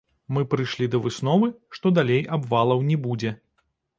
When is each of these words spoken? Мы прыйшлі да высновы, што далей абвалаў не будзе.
Мы 0.35 0.41
прыйшлі 0.53 0.87
да 0.95 1.01
высновы, 1.03 1.51
што 1.77 1.93
далей 1.99 2.25
абвалаў 2.39 2.81
не 2.89 2.97
будзе. 3.07 3.37